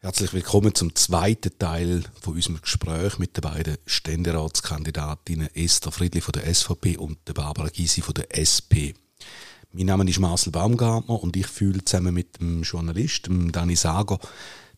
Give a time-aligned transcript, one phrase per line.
[0.00, 6.32] Herzlich willkommen zum zweiten Teil von unserem Gespräch mit den beiden Ständeratskandidatinnen Esther Friedli von
[6.32, 8.94] der SVP und Barbara Gysi von der SP.
[9.72, 14.18] Mein Name ist Marcel Baumgartner und ich fühle zusammen mit dem Journalisten Dani Sager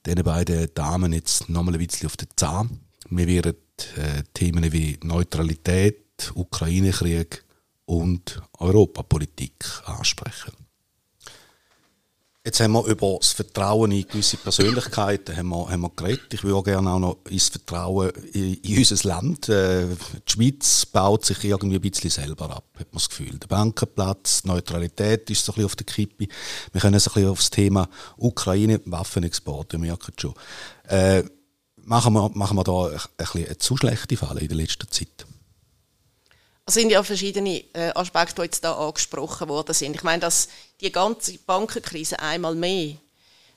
[0.05, 2.81] diesen beiden Damen jetzt nochmal ein bisschen auf den Zahn.
[3.11, 3.55] Wir werden
[3.97, 7.45] äh, Themen wie Neutralität, Ukraine-Krieg
[7.87, 10.53] und Europapolitik ansprechen.
[12.49, 16.33] Jetzt haben wir über das Vertrauen in gewisse Persönlichkeiten haben wir, haben wir geredet.
[16.33, 19.51] Ich würde gerne auch noch ins Vertrauen in, in unser Land.
[19.51, 23.39] Äh, die Schweiz baut sich irgendwie ein bisschen selber ab, hat man das Gefühl.
[23.39, 26.27] Der Bankenplatz, Neutralität ist so ein bisschen auf der Kippe.
[26.73, 30.33] Wir können so ein bisschen auf das Thema Ukraine, Waffenexport, wir merken schon.
[30.85, 31.25] Äh,
[31.89, 35.27] machen, wir, machen wir da ein, ein eine zu schlechte Falle in der letzten Zeit?
[36.67, 39.97] Es sind ja verschiedene äh, Aspekte, die jetzt da angesprochen worden sind.
[39.97, 40.49] Ich meine, dass
[40.81, 42.97] die ganze Bankenkrise einmal mehr,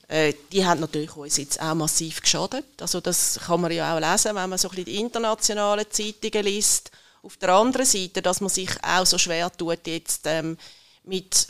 [0.08, 2.64] äh, die hat natürlich uns jetzt auch massiv geschadet.
[2.80, 6.46] Also das kann man ja auch lesen, wenn man so ein bisschen die internationalen Zeitungen
[6.46, 6.90] liest.
[7.22, 10.56] Auf der anderen Seite, dass man sich auch so schwer tut jetzt ähm,
[11.04, 11.48] mit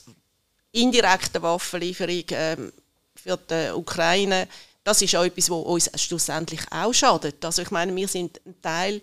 [0.72, 2.72] indirekten Waffenlieferungen ähm,
[3.14, 4.48] für die Ukraine,
[4.84, 7.44] das ist auch etwas, was uns schlussendlich auch schadet.
[7.44, 9.00] Also ich meine, wir sind ein Teil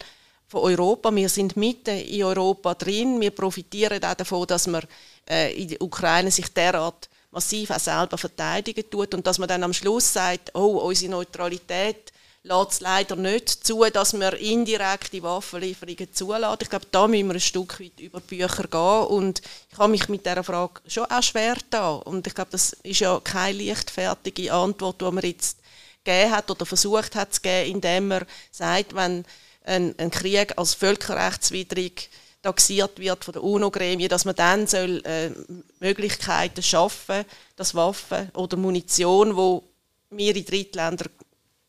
[0.48, 1.14] von Europa.
[1.16, 3.22] Wir sind mitten in Europa drin.
[3.22, 4.84] Wir profitieren auch davon, dass man
[5.30, 9.64] äh, in der Ukraine sich derart massiv auch selber verteidigen tut und dass man dann
[9.64, 12.12] am Schluss sagt, oh, unsere Neutralität
[12.44, 16.60] lässt es leider nicht zu, dass wir indirekte Waffenlieferungen zulassen.
[16.62, 19.42] Ich glaube, da müssen wir ein Stück weit über Bücher gehen und
[19.72, 23.02] ich habe mich mit dieser Frage schon auch schwer da und ich glaube, das ist
[23.02, 25.59] ja keine leichtfertige Antwort, die man jetzt
[26.04, 29.26] gegeben hat oder versucht hat zu geben, indem man sagt, wenn
[29.64, 32.10] ein, ein Krieg als völkerrechtswidrig
[32.42, 35.32] taxiert wird von der UNO-Gremie, dass man dann soll, äh,
[35.80, 37.26] Möglichkeiten schaffen
[37.56, 39.64] dass Waffen oder Munition, wo
[40.10, 41.06] wir in Drittländer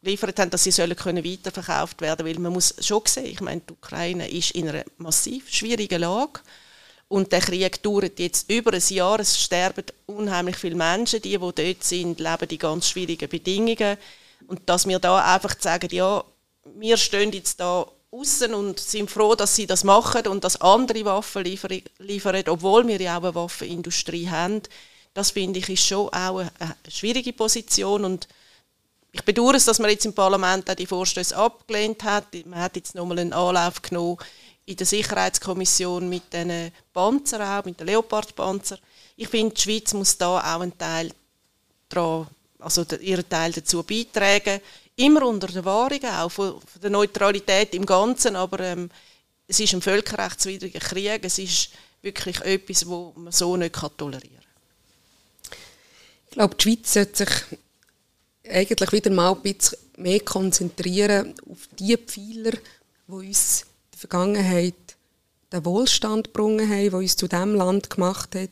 [0.02, 3.60] geliefert haben, dass sie sollen können weiterverkauft werden weil man muss schon sehen, ich meine,
[3.60, 6.40] die Ukraine ist in einer massiv schwierigen Lage
[7.10, 11.38] und der Krieg dauert jetzt über ein Jahr, es sterben unheimlich viele Menschen, die, die
[11.38, 13.96] dort sind, leben in ganz schwierigen Bedingungen
[14.46, 16.22] und dass wir da einfach sagen, ja,
[16.76, 21.04] wir stehen jetzt da außen und sind froh, dass sie das machen und dass andere
[21.04, 24.62] Waffen liefern, obwohl wir ja auch eine Waffenindustrie haben.
[25.12, 28.28] Das finde ich ist schon auch eine, eine schwierige Position und
[29.10, 32.26] ich bedauere es, dass man jetzt im Parlament auch die Vorstöße abgelehnt hat.
[32.46, 34.18] Man hat jetzt nochmal einen Anlauf genommen
[34.70, 38.78] in der Sicherheitskommission mit den Panzern auch, mit den Leopardpanzern.
[39.16, 41.12] Ich finde, die Schweiz muss da auch einen Teil
[41.88, 44.60] daran, also ihren Teil dazu beitragen
[44.96, 48.90] immer unter der Wahrung auch von, der Neutralität im Ganzen, aber ähm,
[49.46, 51.70] es ist ein völkerrechtswidriger Krieg, es ist
[52.02, 55.58] wirklich etwas, wo man so nicht tolerieren kann.
[56.26, 57.58] Ich glaube, die Schweiz sollte sich
[58.48, 62.52] eigentlich wieder mal ein bisschen mehr konzentrieren auf die Pfeiler,
[63.08, 63.66] die uns
[64.00, 64.96] Vergangenheit
[65.52, 68.50] den Wohlstand gebracht haben, die uns zu dem Land gemacht hat,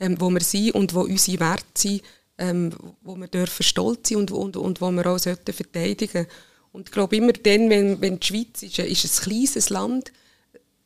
[0.00, 2.02] ähm, wo wir sind und wo unsere Werte sind,
[2.38, 2.72] ähm,
[3.02, 6.26] wo wir dürfen stolz sein und, und, und wo wir auch sollten verteidigen
[6.72, 10.12] Und ich glaube, immer dann, wenn, wenn die Schweiz ist, ist ein kleines Land,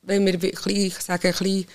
[0.03, 1.67] wenn wir, ich sage, ein bisschen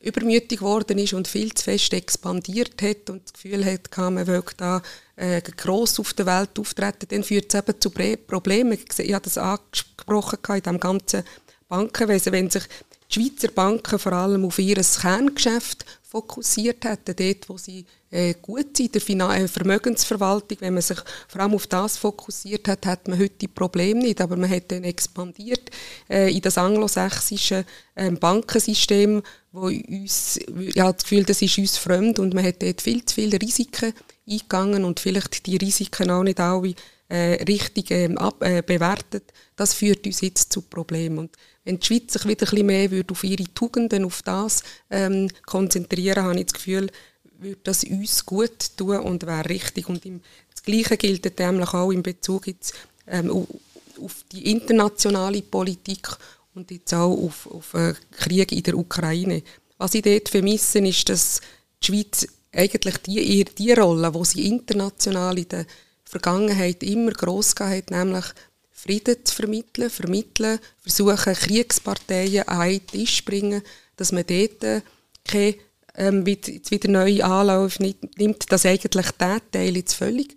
[0.00, 4.44] übermütig geworden ist und viel zu fest expandiert hat und das Gefühl hat, man will
[4.56, 4.80] da
[5.16, 8.78] äh, gross auf der Welt auftreten, dann führt es eben zu Problemen.
[8.98, 11.24] Ich habe das angesprochen in diesem ganzen
[11.68, 12.64] Bankenwesen, wenn sich
[13.10, 18.76] die Schweizer Banken vor allem auf ihr Kerngeschäft fokussiert hätten, dort, wo sie äh, gut
[18.76, 20.98] sind, der Finan äh, Vermögensverwaltung, wenn man sich
[21.28, 24.72] vor allem auf das fokussiert hat, hat man heute die Probleme nicht, aber man hat
[24.72, 25.70] dann expandiert
[26.08, 30.40] äh, in das anglosächsische äh, Bankensystem, wo uns,
[30.78, 33.92] habe das Gefühl, das ist uns fremd und man hat dort viel zu viele Risiken
[34.28, 36.74] eingegangen und vielleicht die Risiken auch nicht alle
[37.08, 39.32] äh, richtig äh, ab, äh, bewertet.
[39.56, 41.18] Das führt uns jetzt zu Problemen.
[41.18, 44.62] Und wenn die Schweiz sich wieder ein bisschen mehr würde auf ihre Tugenden, auf das
[44.90, 46.90] ähm, konzentrieren, habe ich das Gefühl,
[47.38, 49.88] würde das uns gut tun und wäre richtig.
[49.88, 50.20] Und im,
[50.50, 52.74] das Gleiche gilt nämlich auch in Bezug jetzt,
[53.06, 56.08] ähm, auf die internationale Politik
[56.54, 59.42] und jetzt auch auf, auf den Krieg in der Ukraine.
[59.76, 61.40] Was ich dort vermisse, ist, dass
[61.82, 65.66] die Schweiz eigentlich die, die Rolle, die sie international in der
[66.08, 68.24] Vergangenheit immer gross hat, nämlich
[68.70, 73.62] Frieden zu vermitteln, vermitteln, versuchen Kriegsparteien an einen Tisch zu bringen,
[73.96, 74.82] dass man dort äh,
[75.24, 75.56] keine
[75.96, 80.36] ähm, wieder neue Anlauf nimmt, dass eigentlich der Teil jetzt völlig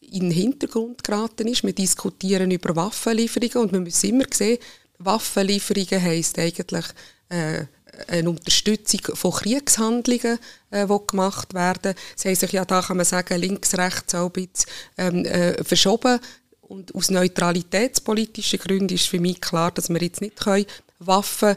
[0.00, 1.64] in den Hintergrund geraten ist.
[1.64, 4.58] Wir diskutieren über Waffenlieferungen und wir müssen immer sehen,
[4.98, 6.86] Waffenlieferungen heisst eigentlich
[7.28, 7.64] äh,
[8.08, 10.38] eine Unterstützung von Kriegshandlungen,
[10.70, 11.94] äh, die gemacht werden.
[12.16, 14.66] Sie haben sich ja da, kann man sagen, links, rechts auch ein bisschen
[14.98, 16.20] ähm, äh, verschoben.
[16.62, 20.66] Und aus neutralitätspolitischen Gründen ist für mich klar, dass wir jetzt nicht können
[21.00, 21.56] Waffen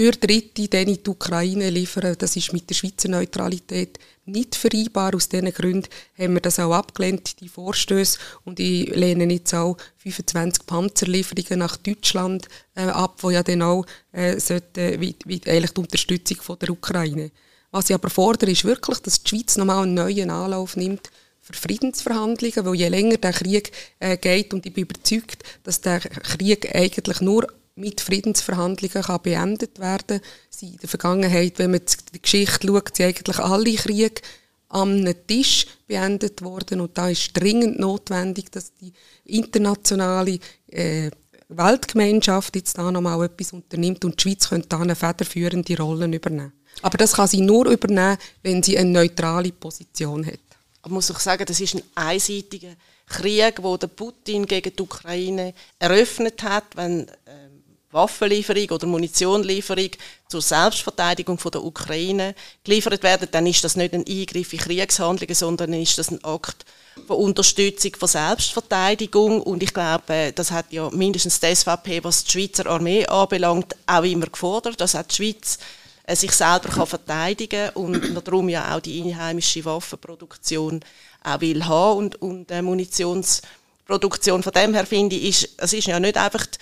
[0.00, 2.16] durch Dritte in die Ukraine liefern.
[2.18, 5.14] Das ist mit der Schweizer Neutralität nicht vereinbar.
[5.14, 8.18] Aus diesen Gründen haben wir das auch abgelehnt, die Vorstöße.
[8.44, 13.84] Und ich lehne jetzt auch 25 Panzerlieferungen nach Deutschland äh, ab, wo ja dann auch
[14.12, 17.30] äh, sollte, wie, wie eigentlich die Unterstützung von der Ukraine.
[17.70, 21.10] Was ich aber fordere, ist wirklich, dass die Schweiz nochmal einen neuen Anlauf nimmt
[21.40, 26.00] für Friedensverhandlungen, weil je länger der Krieg äh, geht und ich bin überzeugt, dass der
[26.00, 30.68] Krieg eigentlich nur mit Friedensverhandlungen kann beendet werden kann.
[30.68, 31.80] In der Vergangenheit, wenn man
[32.12, 34.20] die Geschichte schaut, sind eigentlich alle Kriege
[34.68, 38.92] am Tisch beendet worden und da ist dringend notwendig, dass die
[39.24, 40.38] internationale
[40.68, 41.10] äh,
[41.48, 46.52] Weltgemeinschaft jetzt da nochmal etwas unternimmt und die Schweiz könnte da eine federführende Rolle übernehmen.
[46.82, 50.38] Aber das kann sie nur übernehmen, wenn sie eine neutrale Position hat.
[50.82, 52.74] Aber muss ich sagen, das ist ein einseitiger
[53.06, 57.49] Krieg, der Putin gegen die Ukraine eröffnet hat, wenn ähm,
[57.92, 59.90] Waffenlieferung oder Munitionlieferung
[60.28, 65.34] zur Selbstverteidigung von der Ukraine geliefert werden, dann ist das nicht ein Eingriff in Kriegshandlungen,
[65.34, 66.64] sondern ist das ein Akt
[67.06, 69.42] von Unterstützung von Selbstverteidigung.
[69.42, 74.04] Und ich glaube, das hat ja mindestens die SVP, was die Schweizer Armee anbelangt, auch
[74.04, 75.58] immer gefordert, dass auch die Schweiz
[76.04, 80.80] äh, sich selber kann verteidigen und darum ja auch die einheimische Waffenproduktion
[81.24, 84.42] auch will haben und, und äh, Munitionsproduktion.
[84.42, 86.58] Von dem her finde ich, es ist ja nicht einfach die,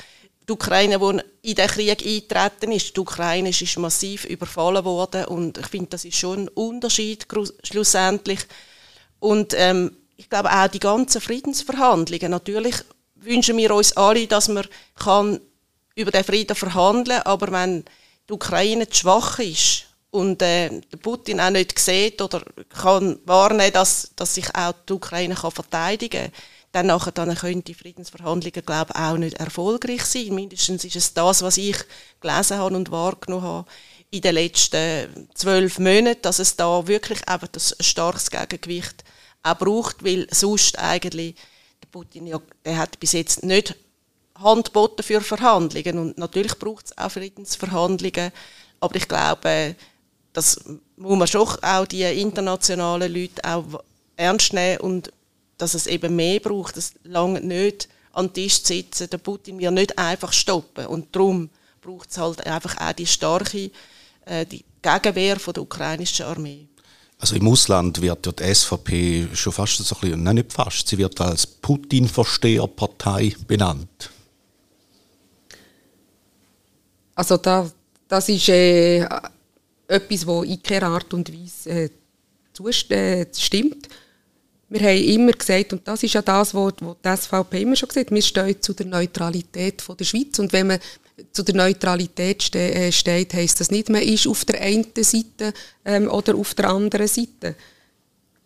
[0.48, 2.96] die Ukraine, die in den Krieg eingetreten ist.
[2.96, 7.26] Die Ukraine ist massiv überfallen worden und ich finde, das ist schon ein Unterschied
[7.62, 8.40] schlussendlich.
[9.20, 12.76] Und ähm, ich glaube auch die ganzen Friedensverhandlungen, natürlich
[13.16, 15.40] wünschen wir uns alle, dass man kann
[15.94, 17.84] über den Frieden verhandeln aber wenn
[18.28, 24.12] die Ukraine zu schwach ist und äh, Putin auch nicht sieht oder kann warnen, dass,
[24.14, 26.32] dass sich auch die Ukraine kann verteidigen kann,
[26.72, 30.34] dann nachher dann können die Friedensverhandlungen glaube auch nicht erfolgreich sein.
[30.34, 31.76] Mindestens ist es das, was ich
[32.20, 33.68] gelesen habe und wahrgenommen habe
[34.10, 39.04] in den letzten zwölf Monaten, dass es da wirklich einfach das starkes Gegengewicht
[39.42, 41.36] auch braucht, weil sonst eigentlich
[41.82, 43.76] der Putin ja, der hat bis jetzt nicht
[44.36, 44.70] Hand
[45.00, 48.30] für Verhandlungen und natürlich braucht es auch Friedensverhandlungen,
[48.80, 49.74] aber ich glaube,
[50.32, 50.60] das
[50.96, 53.82] muss man schon auch die internationalen Leute auch
[54.16, 55.12] ernst nehmen und
[55.58, 56.76] dass es eben mehr braucht.
[56.76, 59.10] Es lange nicht an den Tisch zu sitzen.
[59.10, 60.86] Der Putin wird nicht einfach stoppen.
[60.86, 61.50] Und darum
[61.80, 63.70] braucht es halt einfach auch die starke
[64.24, 66.66] äh, die Gegenwehr von der ukrainischen Armee.
[67.18, 70.86] Also im Ausland wird ja die SVP schon fast so ein bisschen, nein, nicht fast,
[70.86, 74.10] sie wird als Putin-Versteherpartei benannt.
[77.16, 77.68] Also da,
[78.06, 79.00] das ist äh,
[79.88, 81.90] etwas, das in keiner Art und Weise äh,
[83.32, 83.88] zustimmt.
[84.70, 88.06] Wir haben immer gesagt, und das ist ja das, was die SVP immer schon gesagt
[88.06, 90.38] hat, wir stehen zu der Neutralität von der Schweiz.
[90.38, 90.78] Und wenn man
[91.32, 95.54] zu der Neutralität ste äh, steht, heisst das nicht, man ist auf der einen Seite
[95.84, 97.54] ähm, oder auf der anderen Seite.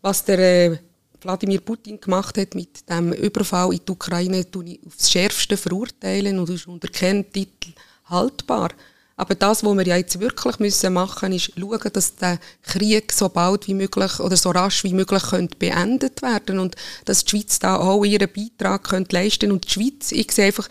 [0.00, 0.78] Was der äh,
[1.20, 6.38] Wladimir Putin gemacht hat mit dem Überfall in die Ukraine, tue ich aufs Schärfste verurteilen
[6.38, 7.72] und ist unter keinem Titel
[8.06, 8.70] haltbar.
[9.16, 13.12] Aber das, was wir ja jetzt wirklich müssen machen müssen, ist schauen, dass der Krieg
[13.12, 17.30] so bald wie möglich oder so rasch wie möglich könnte beendet werden und dass die
[17.30, 20.68] Schweiz da auch ihren Beitrag könnte leisten Und die Schweiz, ich sehe einfach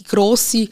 [0.00, 0.68] die grosse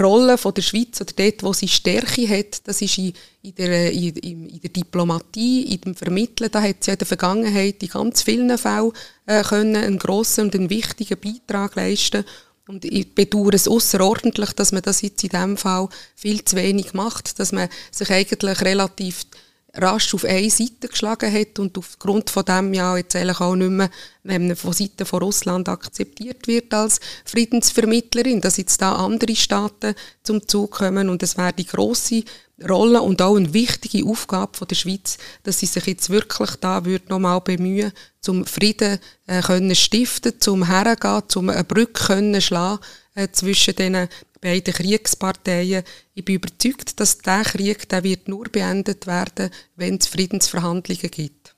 [0.00, 3.12] Rolle von der Schweiz oder dort, wo sie Stärke hat, das ist in,
[3.42, 6.50] in, der, in, in, der Diplomatie, in dem Vermitteln.
[6.50, 8.92] Da hat sie in der Vergangenheit in ganz vielen Fällen
[9.26, 12.24] äh, können einen grossen und einen wichtigen Beitrag leisten
[12.72, 16.94] und ich bedauere es außerordentlich, dass man das jetzt in diesem Fall viel zu wenig
[16.94, 19.26] macht, dass man sich eigentlich relativ
[19.74, 23.70] rasch auf eine Seite geschlagen hat und aufgrund von dem ja jetzt eigentlich auch nicht
[23.70, 23.90] mehr
[24.22, 30.46] wenn von Seiten von Russland akzeptiert wird als Friedensvermittlerin, dass jetzt da andere Staaten zum
[30.46, 32.22] Zug kommen und es wäre die große
[32.68, 36.84] Rolle und auch eine wichtige Aufgabe von der Schweiz, dass sie sich jetzt wirklich da
[36.84, 42.40] wird noch mal bemühen, zum Frieden äh, können stiften, zum hergehen, zum eine Brücke können
[42.40, 42.80] schlagen
[43.14, 44.08] äh, zwischen den
[44.40, 45.84] beiden Kriegsparteien.
[46.14, 51.54] Ich bin überzeugt, dass der Krieg der wird nur beendet werden, wenn es Friedensverhandlungen gibt.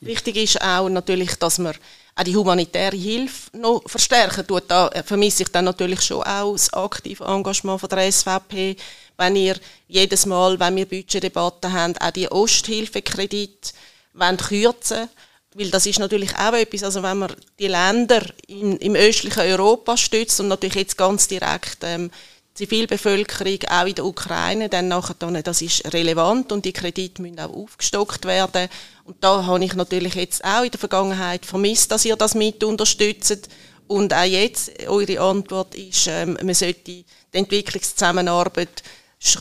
[0.00, 1.74] Wichtig ist auch natürlich, dass man
[2.14, 4.64] auch die humanitäre Hilfe noch verstärken tut.
[4.68, 8.76] Da äh, vermisse ich dann natürlich schon auch das aktive Engagement von der SVP,
[9.16, 9.56] wenn ihr
[9.88, 13.72] jedes Mal, wenn wir Budgetdebatten haben, auch die Osthilfekredite
[14.38, 15.08] kürzen
[15.54, 19.96] weil das ist natürlich auch etwas, also wenn man die Länder in, im östlichen Europa
[19.96, 22.10] stützt und natürlich jetzt ganz direkt ähm,
[22.60, 27.54] Zivilbevölkerung auch in der Ukraine, dann nachher das ist relevant und die Kredite müssen auch
[27.54, 28.68] aufgestockt werden.
[29.04, 32.62] Und da habe ich natürlich jetzt auch in der Vergangenheit vermisst, dass ihr das mit
[32.62, 33.48] unterstützt.
[33.86, 38.82] Und auch jetzt, eure Antwort ist, ähm, man sollte die Entwicklungszusammenarbeit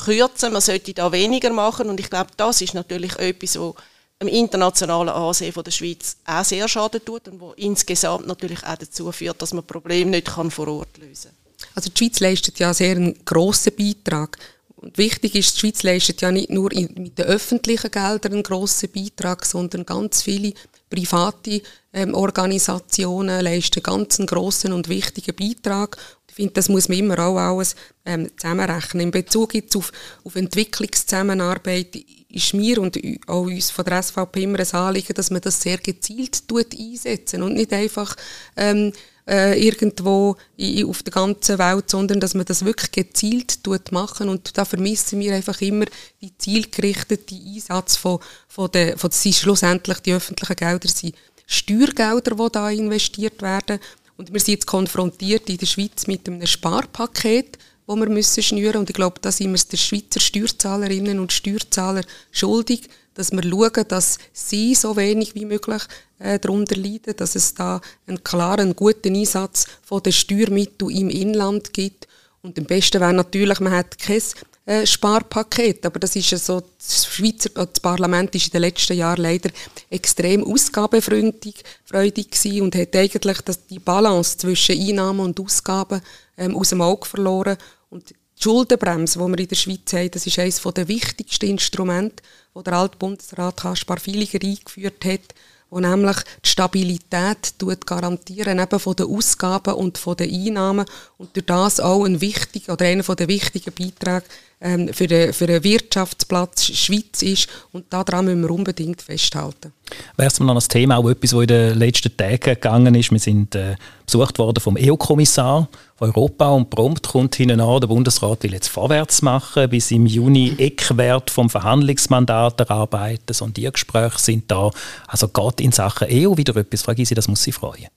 [0.05, 1.89] kürzen, man sollte da weniger machen.
[1.89, 3.73] Und ich glaube, das ist natürlich etwas, was
[4.19, 8.77] im internationalen Ansehen von der Schweiz auch sehr schaden tut und wo insgesamt natürlich auch
[8.77, 11.38] dazu führt, dass man Probleme nicht vor Ort lösen kann.
[11.79, 14.37] Also die Schweiz leistet ja sehr einen grossen Beitrag.
[14.75, 18.89] Und wichtig ist, die Schweiz leistet ja nicht nur mit den öffentlichen Geldern einen grossen
[18.91, 20.51] Beitrag, sondern ganz viele
[20.89, 21.61] private
[21.93, 25.95] ähm, Organisationen leisten ganz einen grossen und wichtigen Beitrag.
[26.27, 29.03] Ich finde, das muss man immer auch alles ähm, zusammenrechnen.
[29.03, 29.93] In Bezug jetzt auf,
[30.25, 31.95] auf Entwicklungszusammenarbeit
[32.27, 35.77] ist mir und auch uns von der SVP immer ein Anliegen, dass man das sehr
[35.77, 38.17] gezielt tut einsetzen und nicht einfach
[38.57, 38.91] ähm,
[39.29, 44.27] äh, irgendwo in, auf der ganzen Welt, sondern dass man das wirklich gezielt tut machen.
[44.27, 45.85] Und da vermissen wir einfach immer
[46.21, 51.15] die zielgerichtete Einsatz von, von der, von, sind schlussendlich die öffentlichen Gelder, sind.
[51.45, 53.79] Steuergelder, die da investiert werden.
[54.17, 57.57] Und wir sind jetzt konfrontiert in der Schweiz mit einem Sparpaket,
[57.89, 58.81] wo wir müssen schnüren.
[58.81, 63.87] Und ich glaube, da sind wir den Schweizer Steuerzahlerinnen und Steuerzahler schuldig, dass wir schauen,
[63.87, 65.81] dass sie so wenig wie möglich
[66.19, 71.73] äh, darunter leiden, dass es da einen klaren, guten Einsatz von den Steuermitteln im Inland
[71.73, 72.07] gibt.
[72.43, 74.21] Und am besten wäre natürlich, man hat kein
[74.67, 78.97] äh, Sparpaket, aber das ist ja so, das Schweizer das Parlament ist in den letzten
[78.97, 79.49] Jahren leider
[79.89, 86.01] extrem ausgabefreudig gewesen und hat eigentlich das, die Balance zwischen Einnahmen und Ausgaben
[86.37, 87.57] ähm, aus dem Auge verloren
[87.89, 92.23] und die Schuldenbremse, die wir in der Schweiz haben, das ist eines der wichtigsten Instrumente,
[92.55, 95.35] die der alte Bundesrat Kaspar Filiger eingeführt hat,
[95.69, 97.55] wo nämlich die Stabilität
[97.85, 100.85] garantieren eben von den Ausgaben und von den Einnahmen
[101.17, 104.25] und durch das auch ein wichtiger oder einer der wichtigen Beiträge
[104.61, 107.47] ähm, für, den, für Wirtschaftsplatz Schweiz ist.
[107.71, 109.73] Und daran müssen wir unbedingt festhalten.
[110.17, 113.11] Wäre es noch ein Thema, auch etwas, das in den letzten Tagen gegangen ist.
[113.11, 113.75] Wir sind äh,
[114.05, 118.69] besucht worden vom EU-Kommissar von Europa und prompt kommt hinten an, der Bundesrat will jetzt
[118.69, 123.33] vorwärts machen, bis im Juni Eckwert vom Verhandlungsmandat erarbeiten.
[123.33, 124.71] Sondiergespräche sind da.
[125.07, 127.87] Also geht in Sachen EU wieder etwas, frage ich Sie, das muss Sie freuen.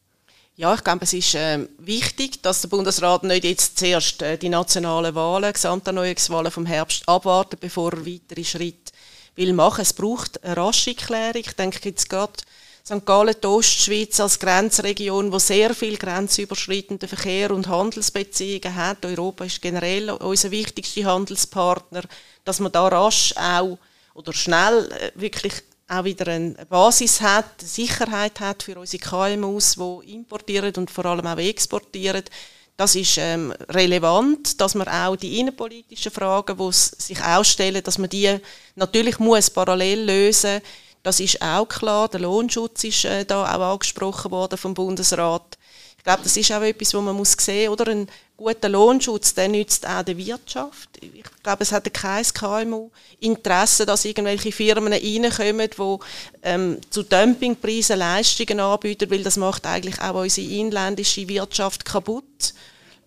[0.56, 4.50] Ja, ich glaube, es ist äh, wichtig, dass der Bundesrat nicht jetzt zuerst äh, die
[4.50, 8.92] nationalen Wahlen, Gesamterneuerungswahlen vom Herbst abwartet, bevor er weitere Schritte
[9.34, 9.80] will machen.
[9.80, 11.40] Es braucht eine rasche Klärung.
[11.40, 12.34] Ich denke jetzt gerade
[12.84, 13.06] St.
[13.06, 19.06] Gallen, die Ostschweiz als Grenzregion, wo sehr viel grenzüberschreitenden Verkehr und Handelsbeziehungen hat.
[19.06, 22.02] Europa ist generell unser wichtigster Handelspartner,
[22.44, 23.78] dass man da rasch auch
[24.12, 25.54] oder schnell äh, wirklich
[25.88, 31.06] auch wieder eine Basis hat, eine Sicherheit hat für unsere KMUs, die importieren und vor
[31.06, 32.24] allem auch exportieren.
[32.76, 37.98] Das ist ähm, relevant, dass man auch die innenpolitischen Fragen, die sich auch stellen, dass
[37.98, 38.38] man die
[38.74, 40.60] natürlich muss parallel lösen.
[41.02, 42.08] Das ist auch klar.
[42.08, 45.58] Der Lohnschutz ist äh, da auch angesprochen worden vom Bundesrat.
[46.02, 47.86] Ich glaube, das ist auch etwas, was man muss sehen muss.
[47.86, 50.88] Ein guter Lohnschutz, der nützt auch der Wirtschaft.
[51.00, 52.90] Ich glaube, es hat kein KMU
[53.20, 55.98] Interesse, dass irgendwelche Firmen reinkommen, die
[56.42, 62.52] ähm, zu Dumpingpreisen Leistungen anbieten, weil das macht eigentlich auch unsere inländische Wirtschaft kaputt.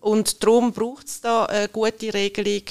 [0.00, 2.62] Und darum braucht es da eine gute Regelung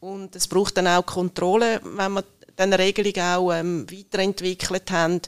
[0.00, 2.24] und es braucht dann auch Kontrolle, wenn wir
[2.58, 5.20] diese Regelung auch ähm, weiterentwickelt haben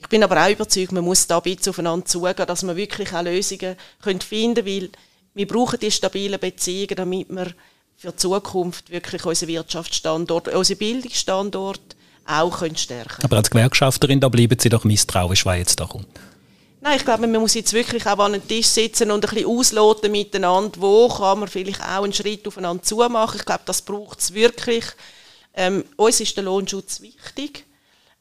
[0.00, 3.12] ich bin aber auch überzeugt, man muss da ein bisschen aufeinander zugehen, dass man wirklich
[3.12, 4.90] auch Lösungen finden können, weil
[5.34, 7.52] wir brauchen die stabilen Beziehungen, damit wir
[7.96, 14.28] für die Zukunft wirklich unseren Wirtschaftsstandort, unseren Bildungsstandort auch können stärken Aber als Gewerkschafterin, da
[14.28, 16.06] bleiben Sie doch misstrauisch, was jetzt da kommt.
[16.80, 19.48] Nein, ich glaube, man muss jetzt wirklich auch an den Tisch sitzen und ein bisschen
[19.48, 23.40] ausloten miteinander, wo kann man vielleicht auch einen Schritt aufeinander zumachen.
[23.40, 24.84] Ich glaube, das braucht es wirklich.
[25.54, 27.64] Ähm, uns ist der Lohnschutz wichtig.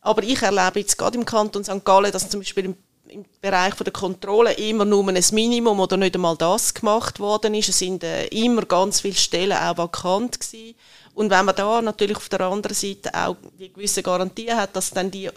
[0.01, 1.83] Aber ich erlebe jetzt gerade im Kanton St.
[1.83, 2.77] Gallen, dass zum Beispiel im,
[3.09, 7.69] im Bereich der Kontrolle immer nur ein Minimum oder nicht einmal das gemacht worden ist.
[7.69, 10.75] Es sind äh, immer ganz viele Stellen auch vakant gewesen.
[11.13, 14.91] Und wenn man da natürlich auf der anderen Seite auch die gewisse Garantie hat, dass
[14.91, 15.29] dann die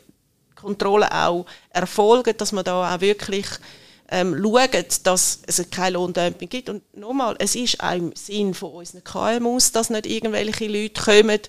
[0.54, 3.46] Kontrolle auch erfolgen, dass man da auch wirklich
[4.10, 6.68] ähm, schaut, dass es kein Lohndumping gibt.
[6.68, 11.40] Und nochmal, es ist auch im Sinn von unseren KMUs, dass nicht irgendwelche Leute kommen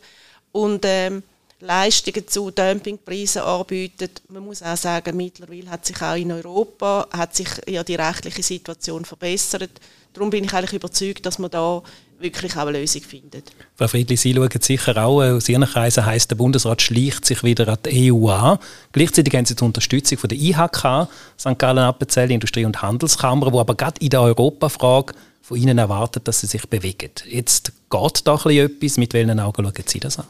[0.51, 1.23] und ähm,
[1.61, 4.21] Leistungen zu Dumpingpreisen anbietet.
[4.29, 8.43] Man muss auch sagen, mittlerweile hat sich auch in Europa hat sich ja die rechtliche
[8.43, 9.71] Situation verbessert.
[10.13, 11.81] Darum bin ich eigentlich überzeugt, dass man da
[12.19, 13.51] wirklich auch eine Lösung findet.
[13.75, 17.43] Frau Friedli, Sie schauen sicher auch, äh, aus Ihren Kreisen heisst, der Bundesrat schleicht sich
[17.43, 18.59] wieder an die EU an.
[18.91, 21.07] Gleichzeitig haben Sie die Unterstützung von der IHK,
[21.39, 21.57] St.
[21.57, 26.41] Gallen Appenzell Industrie- und Handelskammer, wo aber gerade in der Europafrage von Ihnen erwartet, dass
[26.41, 27.11] Sie sich bewegen.
[27.27, 28.97] Jetzt Geht da etwas?
[28.97, 30.25] Mit welchen Augen schauen Sie das an?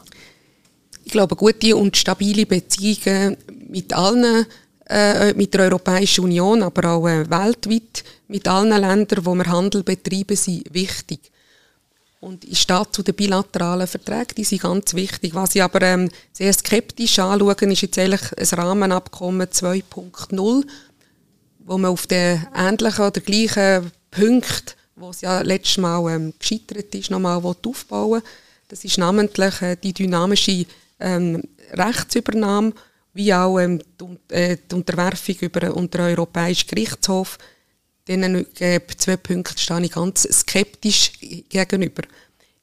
[1.04, 3.36] Ich glaube, gute und stabile Beziehungen
[3.68, 4.46] mit allen,
[4.88, 9.82] äh, mit der Europäischen Union, aber auch äh, weltweit, mit allen Ländern, wo wir Handel
[9.82, 11.32] betreiben, sind wichtig.
[12.22, 15.34] Und ich stehe zu den bilateralen Verträgen, die sind ganz wichtig.
[15.34, 20.64] Was ich aber ähm, sehr skeptisch anschaue, ist jetzt eigentlich ein Rahmenabkommen 2.0,
[21.64, 26.94] wo man auf den ähnlichen oder gleichen Punkten, wo es ja letztes Mal ähm, gescheitert
[26.94, 28.22] ist, nochmal aufbauen will.
[28.68, 30.64] Das ist namentlich äh, die dynamische
[31.02, 31.42] ähm,
[31.72, 32.72] Rechtsübernahme,
[33.14, 37.38] wie auch ähm, die, äh, die, Unterwerfung über, unter den Europäischen Gerichtshof.
[38.08, 41.12] Diesen äh, zwei Punkten stehe ich ganz skeptisch
[41.48, 42.02] gegenüber.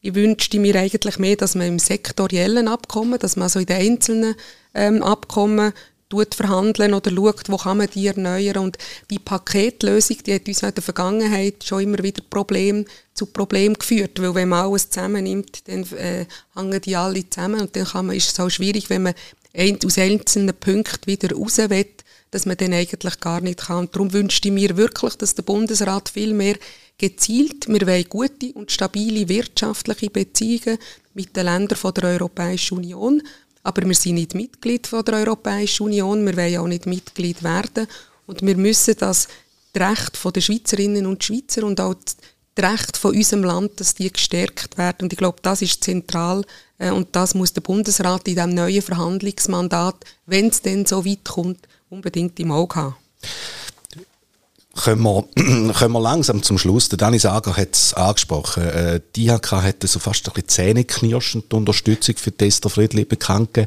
[0.01, 3.77] Ich wünschte mir eigentlich mehr, dass man im sektoriellen Abkommen, dass man also in den
[3.77, 4.35] einzelnen
[4.73, 5.73] ähm, Abkommen
[6.09, 8.57] tut verhandeln oder schaut, wo kann man die erneuern.
[8.57, 8.77] Und
[9.09, 14.21] die Paketlösung, die hat uns in der Vergangenheit schon immer wieder Problem zu Problemen geführt,
[14.21, 16.25] weil wenn man alles zusammennimmt, dann äh,
[16.55, 19.13] hängen die alle zusammen und dann kann man, ist es auch schwierig, wenn man
[19.85, 21.85] aus einzelnen Punkten wieder raus will,
[22.31, 23.79] dass man dann eigentlich gar nicht kann.
[23.79, 26.55] Und darum wünschte ich mir wirklich, dass der Bundesrat viel mehr
[26.97, 30.77] gezielt, wir wollen gute und stabile wirtschaftliche Beziehungen
[31.13, 33.21] mit den Ländern der Europäischen Union,
[33.69, 37.85] aber wir sind nicht Mitglied von der Europäischen Union, wir wollen auch nicht Mitglied werden.
[38.25, 39.27] Und wir müssen das
[39.75, 42.17] Recht der Schweizerinnen und Schweizer und auch das
[42.71, 45.03] Recht von unserem Land, dass die gestärkt werden.
[45.03, 46.43] Und ich glaube, das ist zentral
[46.79, 51.25] äh, und das muss der Bundesrat in diesem neuen Verhandlungsmandat, wenn es denn so weit
[51.25, 52.95] kommt, unbedingt im Auge haben
[54.75, 55.23] kommen wir,
[55.73, 56.89] kommen wir langsam zum Schluss.
[56.89, 58.63] Der Dani Sager hat es angesprochen.
[58.63, 63.57] Äh, die IHK hat so fast ein bisschen zähneknirschend die Unterstützung für Tester Friedli bekannt.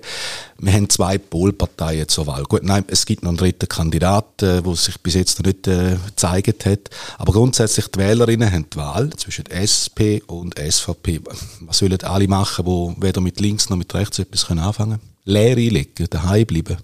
[0.58, 2.44] Wir haben zwei Polparteien zur Wahl.
[2.44, 5.66] Gut, nein, es gibt noch einen dritten Kandidat, der äh, sich bis jetzt noch nicht
[5.66, 6.90] äh, gezeigt hat.
[7.18, 11.20] Aber grundsätzlich, die Wählerinnen haben die Wahl zwischen SP und SVP.
[11.60, 15.00] Was sollen alle machen, die weder mit links noch mit rechts etwas anfangen können?
[15.24, 16.78] Leer einlegen, daheim bleiben.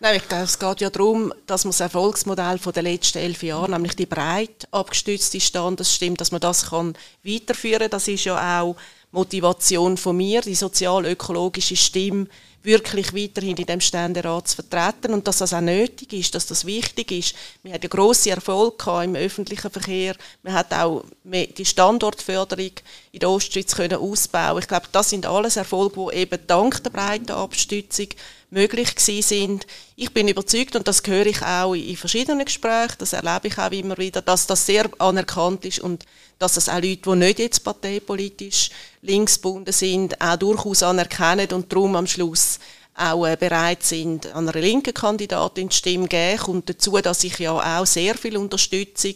[0.00, 3.68] Nein, ich glaube, es geht ja darum, dass man das Erfolgsmodell der letzten elf Jahre,
[3.68, 7.90] nämlich die breit abgestützte Standesstimme, dass man das kann weiterführen kann.
[7.90, 8.76] Das ist ja auch
[9.10, 12.28] Motivation von mir, die sozial-ökologische Stimme
[12.62, 16.64] wirklich weiterhin in dem Ständerat zu vertreten und dass das auch nötig ist, dass das
[16.64, 17.34] wichtig ist.
[17.62, 20.14] Wir hatten ja grosse Erfolg im öffentlichen Verkehr.
[20.42, 22.72] Wir hat auch die Standortförderung
[23.12, 24.60] in der Ostschweiz können ausbauen.
[24.60, 28.08] Ich glaube, das sind alles Erfolge, die eben dank der breiten Abstützung
[28.50, 29.66] möglich gewesen sind.
[29.96, 33.70] Ich bin überzeugt, und das höre ich auch in verschiedenen Gesprächen, das erlebe ich auch
[33.70, 36.04] immer wieder, dass das sehr anerkannt ist und
[36.38, 38.70] dass das auch Leute, die nicht jetzt parteipolitisch
[39.02, 42.58] linksgebunden sind, auch durchaus anerkennen und darum am Schluss
[42.94, 46.42] auch äh, bereit sind, an einer linken Kandidatin die Stimme geben.
[46.46, 49.14] Und dazu, dass ich ja auch sehr viel Unterstützung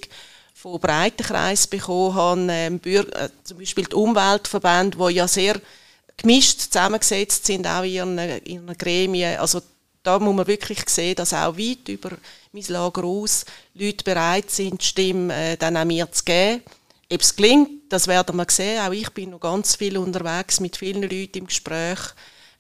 [0.55, 5.61] von breiten Kreisen bekommen habe, ähm, äh, zum Beispiel die Umweltverbände, die ja sehr
[6.17, 9.39] gemischt zusammengesetzt sind, auch in ihren, in ihren Gremien.
[9.39, 9.61] Also
[10.03, 12.11] da muss man wirklich sehen, dass auch weit über
[12.53, 13.45] mein Lager aus
[13.75, 16.63] Leute bereit sind, die Stimme äh, dann auch mir zu geben.
[17.13, 18.81] Ob es gelingt, das werden wir sehen.
[18.81, 21.99] Auch ich bin noch ganz viel unterwegs mit vielen Leuten im Gespräch,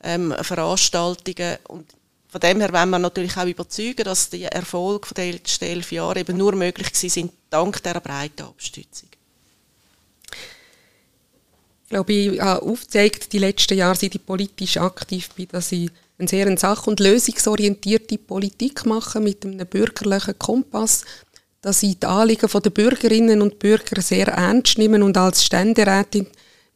[0.02, 1.56] ähm, Veranstaltungen.
[1.68, 1.90] Und
[2.28, 6.20] von dem her wollen wir natürlich auch überzeugen, dass die Erfolge der letzten elf Jahre
[6.20, 9.08] eben nur möglich sind dank dieser breiten Abstützung
[11.92, 16.26] glaube ich, habe aufgezeigt, die letzten Jahre, seit ich politisch aktiv bin, dass ich eine
[16.26, 21.04] sehr sach- und lösungsorientierte Politik mache mit einem bürgerlichen Kompass,
[21.60, 26.26] dass ich die Anliegen der Bürgerinnen und Bürger sehr ernst nehme und als Ständerätin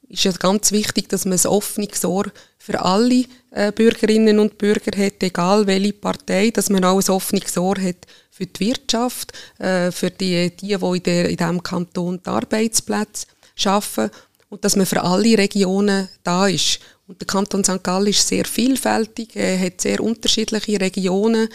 [0.08, 2.26] ist es ganz wichtig, dass man ein offenes Ohr
[2.58, 7.56] für alle äh, Bürgerinnen und Bürger hat, egal welche Partei, dass man auch ein offenes
[7.56, 13.26] Ohr hat für die Wirtschaft, äh, für die, die, die in diesem Kanton die Arbeitsplätze
[13.56, 14.10] schaffen
[14.48, 16.80] und dass man für alle Regionen da ist.
[17.06, 17.82] Und der Kanton St.
[17.82, 21.48] Gallen ist sehr vielfältig, er hat sehr unterschiedliche Regionen.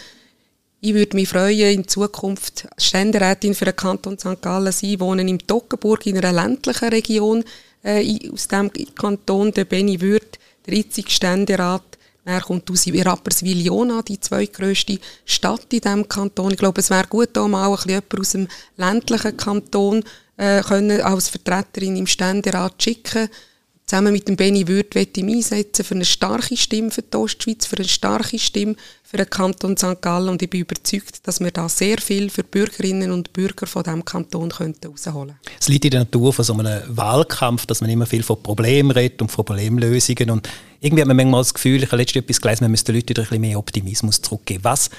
[0.80, 4.42] Ich würde mich freuen, in Zukunft Ständerätin für den Kanton St.
[4.42, 7.44] Gallen sein, wohnen im Toggenburg in einer ländlichen Region
[7.84, 11.84] äh, aus dem Kanton, der Benny Würth, der jetzige Ständerat.
[12.24, 16.52] Er kommt aus Rapperswil-Jona, die zweitgrößte Stadt in diesem Kanton.
[16.52, 20.04] Ich glaube, es wäre gut, da mal ein bisschen aus dem ländlichen Kanton
[20.42, 23.30] äh, können als Vertreterin im Ständerat schicken.
[23.86, 27.68] Zusammen mit dem Benny Würth möchte ich einsetzen für eine starke Stimme für die Ostschweiz,
[27.68, 30.02] für eine starke Stimme für den Kanton St.
[30.02, 33.84] Gallen und ich bin überzeugt, dass wir da sehr viel für Bürgerinnen und Bürger von
[33.84, 35.36] diesem Kanton herausholen könnten.
[35.60, 38.92] Es liegt in der Natur von so einem Wahlkampf, dass man immer viel von Problemen
[38.92, 40.50] redet und von Problemlösungen und
[40.80, 43.10] irgendwie hat man manchmal das Gefühl, ich habe letztens etwas gelesen, man müsste den Leuten
[43.10, 44.64] wieder ein bisschen mehr Optimismus zurückgeben.
[44.64, 44.90] Was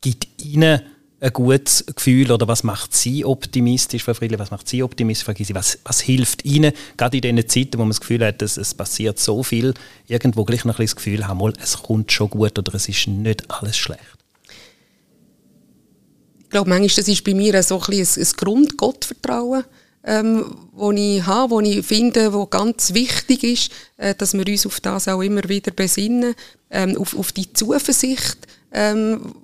[0.00, 0.80] gibt Ihnen
[1.20, 5.34] ein gutes Gefühl oder was macht Sie optimistisch, Frau Friedli, was macht Sie optimistisch, Frau?
[5.54, 8.74] Was, was hilft Ihnen, gerade in diesen Zeiten, wo man das Gefühl hat, dass es
[8.74, 9.74] passiert so viel,
[10.06, 13.08] irgendwo gleich noch ein das Gefühl haben, mal, es kommt schon gut oder es ist
[13.08, 14.00] nicht alles schlecht?
[16.40, 19.64] Ich glaube, manchmal das ist bei mir so ein, ein, ein Grund-Gottvertrauen,
[20.04, 24.64] ähm, wo ich habe, wo ich finde, wo ganz wichtig ist, äh, dass wir uns
[24.64, 26.34] auf das auch immer wieder besinnen,
[26.70, 28.38] ähm, auf, auf die Zuversicht,
[28.72, 29.34] ähm,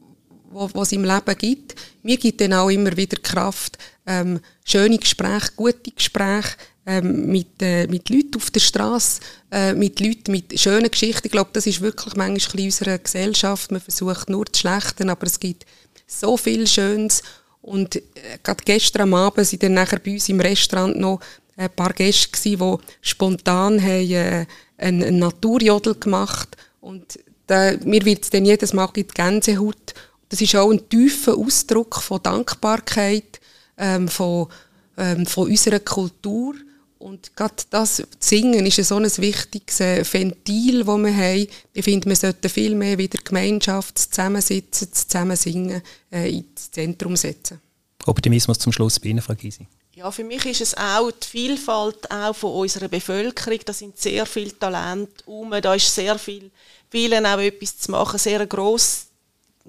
[0.54, 1.74] was es im Leben gibt.
[2.02, 7.86] Mir gibt dann auch immer wieder Kraft, ähm, schöne Gespräche, gute Gespräche ähm, mit, äh,
[7.86, 11.26] mit Leuten auf der Straße, äh, mit Leuten mit schönen Geschichten.
[11.26, 13.72] Ich glaube, das ist wirklich manchmal in unserer Gesellschaft.
[13.72, 15.66] Man versucht nur das Schlechte, aber es gibt
[16.06, 17.22] so viel Schönes.
[17.62, 18.02] Und äh,
[18.42, 21.20] gerade gestern Abend sind dann nachher bei uns im Restaurant noch
[21.56, 28.04] ein paar Gäste gewesen, die spontan haben, äh, einen, einen Naturjodel gemacht und da, mir
[28.04, 29.94] wird es dann jedes Mal die Gänsehaut
[30.34, 33.40] das ist auch ein tiefer Ausdruck von Dankbarkeit,
[33.78, 34.48] ähm, von,
[34.96, 36.56] ähm, von unserer Kultur.
[36.98, 41.46] Und gerade das Singen ist so ein wichtiges äh, Ventil, das wir haben.
[41.72, 47.60] Ich finde, wir sollten viel mehr wieder Gemeinschaft, Zusammensitzen, Zusammensingen äh, ins Zentrum setzen.
[48.04, 49.68] Optimismus zum Schluss bei Ihnen, Frau Gysi.
[49.94, 53.60] Ja, für mich ist es auch die Vielfalt auch von unserer Bevölkerung.
[53.64, 56.50] Da sind sehr viele Talente um, da ist sehr viel,
[56.90, 59.06] vielen auch etwas zu machen, sehr gross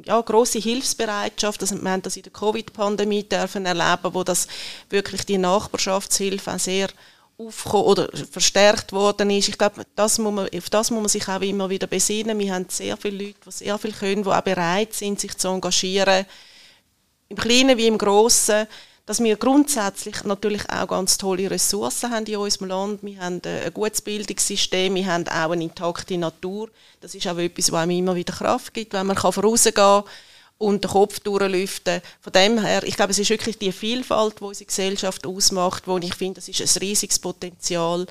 [0.03, 1.62] ja, große Hilfsbereitschaft.
[1.62, 4.47] Also wir haben das in der Covid-Pandemie dürfen erleben, wo das
[4.89, 6.89] wirklich die Nachbarschaftshilfe auch sehr
[7.38, 9.49] aufgekommen oder verstärkt worden ist.
[9.49, 12.39] Ich glaube, das muss man, auf das muss man sich auch immer wieder besinnen.
[12.39, 15.49] Wir haben sehr viele Leute, die sehr viel können, die auch bereit sind, sich zu
[15.49, 16.25] engagieren,
[17.27, 18.67] im Kleinen wie im Grossen
[19.05, 23.03] dass wir grundsätzlich natürlich auch ganz tolle Ressourcen haben in unserem Land.
[23.03, 26.69] Wir haben ein gutes Bildungssystem, wir haben auch eine intakte Natur.
[27.01, 30.03] Das ist auch etwas, was einem immer wieder Kraft gibt, wenn man vorausgehen kann
[30.57, 32.01] und den Kopf durchlüften.
[32.21, 35.97] Von dem her, ich glaube, es ist wirklich die Vielfalt, die unsere Gesellschaft ausmacht, wo
[35.97, 38.07] ich finde, das ist ein riesiges Potenzial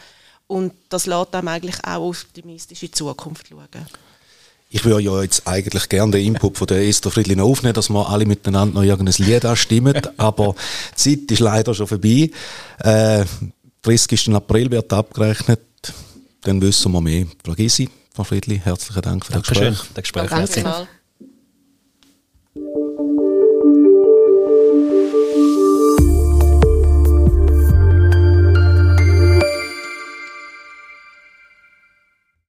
[0.46, 3.86] und das lässt einem eigentlich auch optimistisch in die Zukunft schauen.
[4.74, 8.08] Ich würde ja jetzt eigentlich gerne den Input von der Esther Friedlin aufnehmen, dass wir
[8.08, 10.56] alle miteinander noch irgendein Lied anstimmen, aber
[10.90, 12.28] die Zeit ist leider schon vorbei.
[12.80, 13.24] Äh,
[13.82, 14.34] 30.
[14.34, 15.60] April wird abgerechnet,
[16.42, 17.24] dann wissen wir mehr.
[17.44, 19.78] Frau Gysi, Frau Friedli, herzlichen Dank für das Gespräch.
[19.78, 20.02] Danke.
[20.02, 20.28] Gespräch.
[20.28, 20.88] Danke.